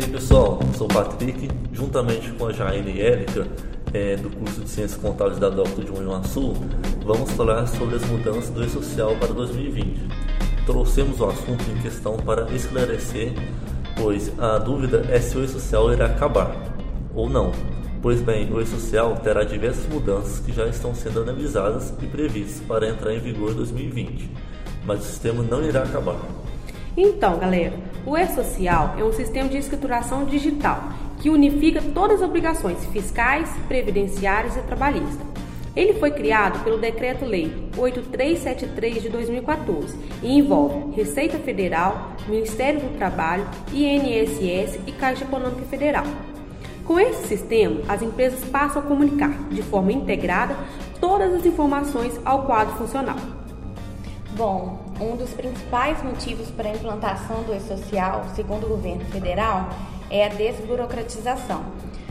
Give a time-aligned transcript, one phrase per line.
[0.00, 3.46] E aí pessoal, sou o Patrick, juntamente com a Jaine e Érica,
[3.92, 6.56] é, do curso de Ciências Contábeis da DOCTA de Sul,
[7.04, 10.00] vamos falar sobre as mudanças do E-Social para 2020.
[10.64, 13.34] Trouxemos o assunto em questão para esclarecer,
[13.94, 16.56] pois a dúvida é se o E-Social irá acabar
[17.14, 17.52] ou não.
[18.00, 22.88] Pois bem, o E-Social terá diversas mudanças que já estão sendo analisadas e previstas para
[22.88, 24.30] entrar em vigor em 2020,
[24.86, 26.16] mas o sistema não irá acabar.
[26.96, 32.84] Então, galera, o E-Social é um sistema de escrituração digital que unifica todas as obrigações
[32.86, 35.26] fiscais, previdenciárias e trabalhistas.
[35.76, 43.46] Ele foi criado pelo Decreto-Lei 8373 de 2014 e envolve Receita Federal, Ministério do Trabalho,
[43.72, 46.04] INSS e Caixa Econômica Federal.
[46.84, 50.56] Com esse sistema, as empresas passam a comunicar de forma integrada
[51.00, 53.16] todas as informações ao quadro funcional.
[54.36, 59.70] Bom, um dos principais motivos para a implantação do E-Social, segundo o governo federal,
[60.10, 61.64] é a desburocratização.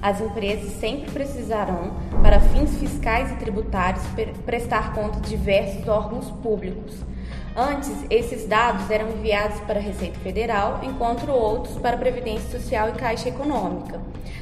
[0.00, 4.02] As empresas sempre precisarão, para fins fiscais e tributários,
[4.46, 6.96] prestar conta de diversos órgãos públicos.
[7.54, 12.88] Antes, esses dados eram enviados para a Receita Federal, enquanto outros para a Previdência Social
[12.88, 14.00] e Caixa Econômica.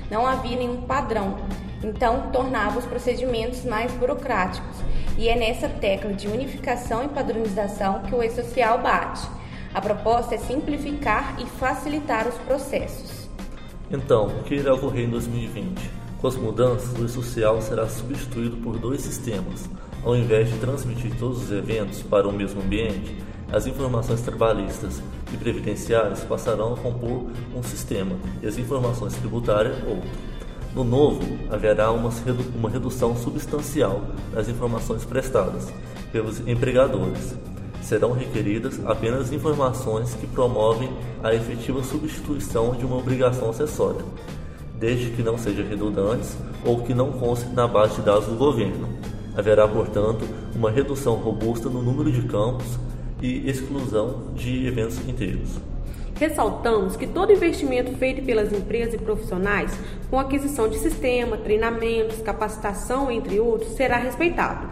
[0.08, 1.38] Não havia nenhum padrão,
[1.82, 4.76] então tornava os procedimentos mais burocráticos
[5.18, 9.28] e é nessa tecla de unificação e padronização que o E-Social bate.
[9.74, 13.28] A proposta é simplificar e facilitar os processos.
[13.90, 15.90] Então, o que irá ocorrer em 2020?
[16.20, 19.68] Com as mudanças, o E-Social será substituído por dois sistemas.
[20.04, 23.16] Ao invés de transmitir todos os eventos para o mesmo ambiente,
[23.52, 25.02] as informações trabalhistas
[25.32, 30.37] e previdenciárias passarão a compor um sistema e as informações tributárias outro.
[30.78, 32.08] No novo, haverá uma,
[32.54, 34.00] uma redução substancial
[34.32, 35.72] das informações prestadas
[36.12, 37.34] pelos empregadores.
[37.82, 40.88] Serão requeridas apenas informações que promovem
[41.20, 44.04] a efetiva substituição de uma obrigação acessória,
[44.78, 48.88] desde que não sejam redundantes ou que não constem na base de dados do governo.
[49.36, 50.24] Haverá, portanto,
[50.54, 52.78] uma redução robusta no número de campos
[53.20, 55.58] e exclusão de eventos inteiros.
[56.18, 59.72] Ressaltamos que todo investimento feito pelas empresas e profissionais
[60.10, 64.68] com aquisição de sistema, treinamentos, capacitação, entre outros, será respeitado.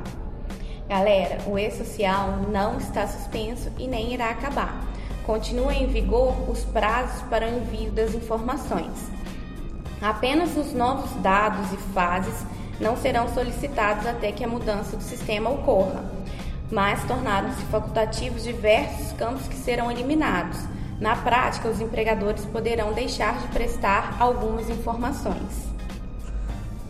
[0.88, 4.84] Galera, o E-Social não está suspenso e nem irá acabar.
[5.24, 9.08] Continua em vigor os prazos para o envio das informações.
[10.02, 12.44] Apenas os novos dados e fases
[12.80, 16.04] não serão solicitados até que a mudança do sistema ocorra,
[16.72, 20.58] mas tornaram-se facultativos diversos campos que serão eliminados
[21.00, 25.66] na prática, os empregadores poderão deixar de prestar algumas informações.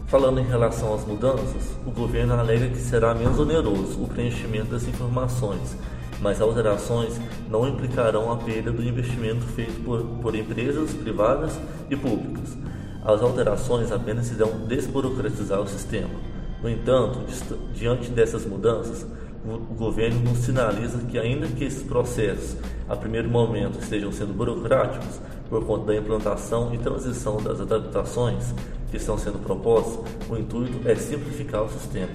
[0.07, 4.87] Falando em relação às mudanças, o governo alega que será menos oneroso o preenchimento das
[4.87, 5.77] informações,
[6.21, 11.59] mas alterações não implicarão a perda do investimento feito por, por empresas privadas
[11.91, 12.57] e públicas.
[13.05, 16.15] As alterações apenas irão desburocratizar o sistema.
[16.63, 17.21] No entanto,
[17.75, 19.05] diante dessas mudanças,
[19.55, 22.57] o governo nos sinaliza que, ainda que esses processos,
[22.89, 28.53] a primeiro momento, estejam sendo burocráticos, por conta da implantação e transição das adaptações
[28.91, 32.11] que estão sendo propostas, o intuito é simplificar o sistema.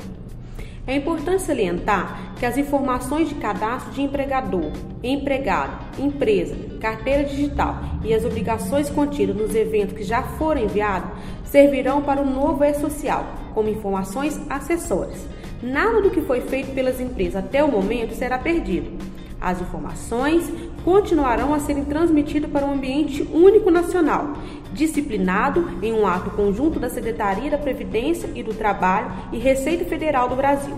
[0.85, 4.71] É importante salientar que as informações de cadastro de empregador,
[5.03, 11.11] empregado, empresa, carteira digital e as obrigações contidas nos eventos que já foram enviados
[11.45, 15.23] servirão para o novo E-Social como informações acessórias.
[15.61, 18.91] Nada do que foi feito pelas empresas até o momento será perdido.
[19.39, 20.51] As informações
[20.83, 24.33] continuarão a serem transmitidas para um ambiente único nacional,
[24.71, 30.29] disciplinado em um ato conjunto da Secretaria da Previdência e do Trabalho e Receita Federal
[30.29, 30.77] do Brasil.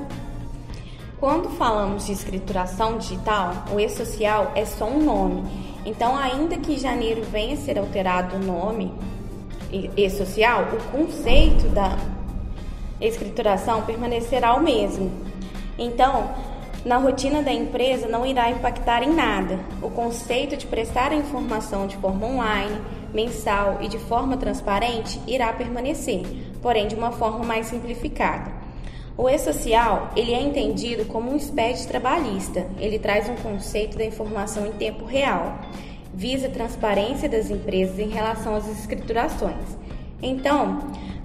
[1.19, 5.43] Quando falamos de escrituração digital, o e-social é só um nome.
[5.85, 8.91] Então, ainda que em janeiro venha a ser alterado o nome
[9.97, 11.97] e-social, o conceito da
[13.07, 15.11] escrituração permanecerá o mesmo.
[15.77, 16.29] Então,
[16.85, 19.59] na rotina da empresa não irá impactar em nada.
[19.81, 22.77] O conceito de prestar a informação de forma online,
[23.13, 26.23] mensal e de forma transparente irá permanecer,
[26.61, 28.51] porém de uma forma mais simplificada.
[29.15, 32.65] O e-social, ele é entendido como um espécie trabalhista.
[32.79, 35.59] Ele traz um conceito da informação em tempo real,
[36.11, 39.77] visa transparência das empresas em relação às escriturações.
[40.21, 40.79] Então,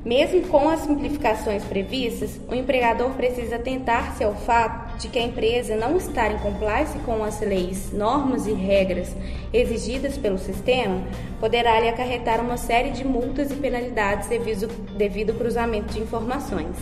[0.09, 5.77] mesmo com as simplificações previstas, o empregador precisa atentar-se ao fato de que a empresa
[5.77, 9.15] não estar em compliance com as leis, normas e regras
[9.53, 11.03] exigidas pelo sistema
[11.39, 16.75] poderá lhe acarretar uma série de multas e penalidades devido, devido ao cruzamento de informações.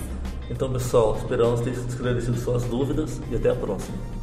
[0.49, 4.15] Então, pessoal, esperamos ter esclarecido suas dúvidas e até a próxima.